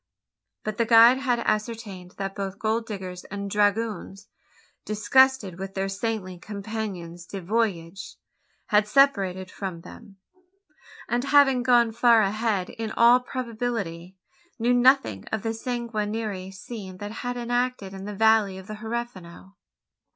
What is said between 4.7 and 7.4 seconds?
disgusted with their saintly compagnons du